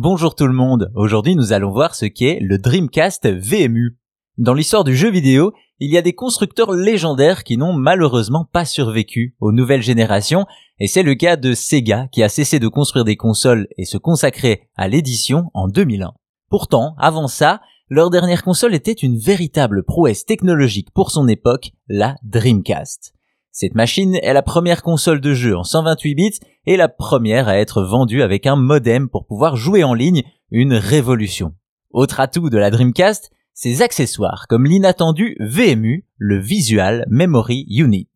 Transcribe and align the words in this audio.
Bonjour 0.00 0.36
tout 0.36 0.46
le 0.46 0.52
monde, 0.52 0.92
aujourd'hui 0.94 1.34
nous 1.34 1.52
allons 1.52 1.72
voir 1.72 1.96
ce 1.96 2.06
qu'est 2.06 2.38
le 2.40 2.56
Dreamcast 2.56 3.26
VMU. 3.26 3.98
Dans 4.36 4.54
l'histoire 4.54 4.84
du 4.84 4.96
jeu 4.96 5.10
vidéo, 5.10 5.52
il 5.80 5.90
y 5.90 5.98
a 5.98 6.02
des 6.02 6.12
constructeurs 6.12 6.70
légendaires 6.70 7.42
qui 7.42 7.56
n'ont 7.56 7.72
malheureusement 7.72 8.44
pas 8.44 8.64
survécu 8.64 9.34
aux 9.40 9.50
nouvelles 9.50 9.82
générations, 9.82 10.46
et 10.78 10.86
c'est 10.86 11.02
le 11.02 11.16
cas 11.16 11.34
de 11.34 11.52
Sega 11.52 12.06
qui 12.12 12.22
a 12.22 12.28
cessé 12.28 12.60
de 12.60 12.68
construire 12.68 13.04
des 13.04 13.16
consoles 13.16 13.66
et 13.76 13.84
se 13.84 13.98
consacrer 13.98 14.68
à 14.76 14.86
l'édition 14.86 15.50
en 15.52 15.66
2001. 15.66 16.12
Pourtant, 16.48 16.94
avant 16.98 17.26
ça, 17.26 17.60
leur 17.88 18.10
dernière 18.10 18.44
console 18.44 18.76
était 18.76 18.92
une 18.92 19.18
véritable 19.18 19.82
prouesse 19.82 20.24
technologique 20.24 20.92
pour 20.94 21.10
son 21.10 21.26
époque, 21.26 21.72
la 21.88 22.14
Dreamcast. 22.22 23.14
Cette 23.50 23.74
machine 23.74 24.14
est 24.22 24.32
la 24.32 24.42
première 24.42 24.84
console 24.84 25.20
de 25.20 25.34
jeu 25.34 25.56
en 25.56 25.64
128 25.64 26.14
bits 26.14 26.38
et 26.68 26.76
la 26.76 26.88
première 26.88 27.48
à 27.48 27.58
être 27.58 27.82
vendue 27.82 28.20
avec 28.20 28.46
un 28.46 28.54
modem 28.54 29.08
pour 29.08 29.24
pouvoir 29.26 29.56
jouer 29.56 29.84
en 29.84 29.94
ligne, 29.94 30.22
une 30.50 30.74
révolution. 30.74 31.54
Autre 31.90 32.20
atout 32.20 32.50
de 32.50 32.58
la 32.58 32.70
Dreamcast, 32.70 33.30
ses 33.54 33.80
accessoires 33.80 34.44
comme 34.50 34.66
l'inattendu 34.66 35.34
VMU, 35.40 36.04
le 36.18 36.38
Visual 36.38 37.06
Memory 37.08 37.64
Unit. 37.70 38.10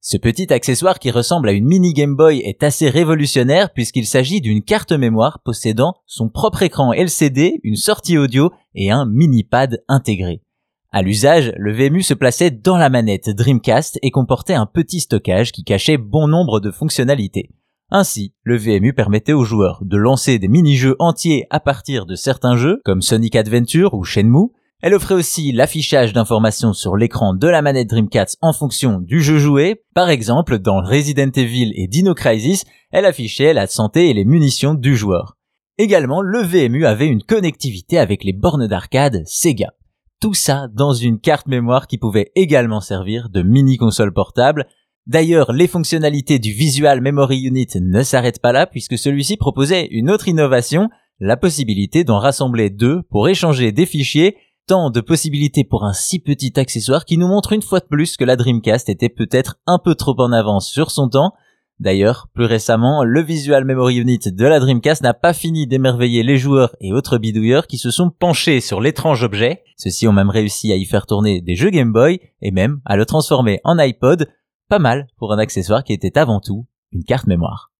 Ce 0.00 0.16
petit 0.16 0.52
accessoire 0.52 0.98
qui 0.98 1.12
ressemble 1.12 1.48
à 1.48 1.52
une 1.52 1.66
mini 1.66 1.92
Game 1.92 2.16
Boy 2.16 2.40
est 2.40 2.64
assez 2.64 2.90
révolutionnaire 2.90 3.72
puisqu'il 3.72 4.06
s'agit 4.08 4.40
d'une 4.40 4.64
carte 4.64 4.90
mémoire 4.90 5.38
possédant 5.44 5.94
son 6.04 6.28
propre 6.28 6.62
écran 6.64 6.92
LCD, 6.92 7.60
une 7.62 7.76
sortie 7.76 8.18
audio 8.18 8.50
et 8.74 8.90
un 8.90 9.06
mini 9.06 9.44
pad 9.44 9.84
intégré. 9.86 10.42
À 10.90 11.02
l'usage, 11.02 11.52
le 11.56 11.72
VMU 11.72 12.02
se 12.02 12.14
plaçait 12.14 12.50
dans 12.50 12.76
la 12.76 12.90
manette 12.90 13.30
Dreamcast 13.30 14.00
et 14.02 14.10
comportait 14.10 14.54
un 14.54 14.66
petit 14.66 14.98
stockage 14.98 15.52
qui 15.52 15.62
cachait 15.62 15.96
bon 15.96 16.26
nombre 16.26 16.58
de 16.58 16.72
fonctionnalités. 16.72 17.50
Ainsi, 17.90 18.34
le 18.42 18.56
VMU 18.56 18.92
permettait 18.92 19.32
aux 19.32 19.44
joueurs 19.44 19.80
de 19.82 19.96
lancer 19.96 20.38
des 20.38 20.48
mini-jeux 20.48 20.96
entiers 20.98 21.46
à 21.48 21.58
partir 21.58 22.04
de 22.04 22.14
certains 22.14 22.56
jeux, 22.56 22.80
comme 22.84 23.00
Sonic 23.00 23.34
Adventure 23.34 23.94
ou 23.94 24.04
Shenmue. 24.04 24.50
Elle 24.82 24.94
offrait 24.94 25.14
aussi 25.14 25.52
l'affichage 25.52 26.12
d'informations 26.12 26.74
sur 26.74 26.96
l'écran 26.96 27.34
de 27.34 27.48
la 27.48 27.62
manette 27.62 27.88
Dreamcast 27.88 28.36
en 28.42 28.52
fonction 28.52 29.00
du 29.00 29.22
jeu 29.22 29.38
joué. 29.38 29.82
Par 29.94 30.10
exemple, 30.10 30.58
dans 30.58 30.82
Resident 30.82 31.30
Evil 31.34 31.72
et 31.74 31.88
Dino 31.88 32.14
Crisis, 32.14 32.64
elle 32.92 33.06
affichait 33.06 33.54
la 33.54 33.66
santé 33.66 34.10
et 34.10 34.14
les 34.14 34.26
munitions 34.26 34.74
du 34.74 34.94
joueur. 34.94 35.38
Également, 35.78 36.20
le 36.20 36.42
VMU 36.42 36.84
avait 36.84 37.06
une 37.06 37.22
connectivité 37.22 37.98
avec 37.98 38.22
les 38.22 38.34
bornes 38.34 38.66
d'arcade 38.66 39.22
Sega. 39.24 39.72
Tout 40.20 40.34
ça 40.34 40.66
dans 40.72 40.92
une 40.92 41.20
carte 41.20 41.46
mémoire 41.46 41.86
qui 41.86 41.96
pouvait 41.96 42.32
également 42.34 42.80
servir 42.80 43.30
de 43.30 43.42
mini 43.42 43.76
console 43.78 44.12
portable. 44.12 44.66
D'ailleurs, 45.08 45.52
les 45.52 45.66
fonctionnalités 45.66 46.38
du 46.38 46.52
Visual 46.52 47.00
Memory 47.00 47.40
Unit 47.40 47.68
ne 47.80 48.02
s'arrêtent 48.02 48.42
pas 48.42 48.52
là 48.52 48.66
puisque 48.66 48.98
celui-ci 48.98 49.38
proposait 49.38 49.86
une 49.86 50.10
autre 50.10 50.28
innovation, 50.28 50.90
la 51.18 51.38
possibilité 51.38 52.04
d'en 52.04 52.18
rassembler 52.18 52.68
deux 52.68 53.02
pour 53.10 53.28
échanger 53.28 53.72
des 53.72 53.86
fichiers, 53.86 54.36
tant 54.66 54.90
de 54.90 55.00
possibilités 55.00 55.64
pour 55.64 55.84
un 55.84 55.94
si 55.94 56.18
petit 56.18 56.52
accessoire 56.60 57.06
qui 57.06 57.16
nous 57.16 57.26
montre 57.26 57.54
une 57.54 57.62
fois 57.62 57.80
de 57.80 57.86
plus 57.86 58.18
que 58.18 58.24
la 58.24 58.36
Dreamcast 58.36 58.90
était 58.90 59.08
peut-être 59.08 59.56
un 59.66 59.78
peu 59.82 59.94
trop 59.94 60.14
en 60.20 60.30
avance 60.30 60.68
sur 60.68 60.90
son 60.90 61.08
temps, 61.08 61.32
D'ailleurs, 61.80 62.26
plus 62.34 62.44
récemment, 62.44 63.04
le 63.04 63.22
Visual 63.22 63.64
Memory 63.64 63.98
Unit 63.98 64.18
de 64.26 64.44
la 64.44 64.58
Dreamcast 64.58 65.00
n'a 65.02 65.14
pas 65.14 65.32
fini 65.32 65.68
d'émerveiller 65.68 66.24
les 66.24 66.36
joueurs 66.36 66.74
et 66.80 66.92
autres 66.92 67.18
bidouilleurs 67.18 67.68
qui 67.68 67.78
se 67.78 67.92
sont 67.92 68.10
penchés 68.10 68.60
sur 68.60 68.80
l'étrange 68.80 69.22
objet. 69.22 69.62
Ceux-ci 69.76 70.08
ont 70.08 70.12
même 70.12 70.30
réussi 70.30 70.72
à 70.72 70.76
y 70.76 70.84
faire 70.84 71.06
tourner 71.06 71.40
des 71.40 71.54
jeux 71.54 71.70
Game 71.70 71.92
Boy 71.92 72.18
et 72.42 72.50
même 72.50 72.80
à 72.84 72.96
le 72.96 73.06
transformer 73.06 73.60
en 73.62 73.78
iPod. 73.78 74.26
Pas 74.68 74.78
mal 74.78 75.06
pour 75.16 75.32
un 75.32 75.38
accessoire 75.38 75.82
qui 75.82 75.94
était 75.94 76.18
avant 76.18 76.40
tout 76.40 76.66
une 76.92 77.02
carte 77.02 77.26
mémoire. 77.26 77.72